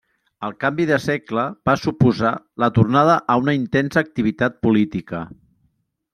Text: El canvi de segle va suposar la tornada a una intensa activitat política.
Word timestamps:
El 0.45 0.53
canvi 0.63 0.85
de 0.91 0.95
segle 1.03 1.43
va 1.71 1.75
suposar 1.81 2.31
la 2.65 2.71
tornada 2.79 3.19
a 3.35 3.37
una 3.43 3.57
intensa 3.59 4.05
activitat 4.07 4.61
política. 4.69 5.23